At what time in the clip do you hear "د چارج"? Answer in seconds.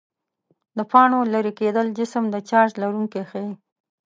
2.29-2.71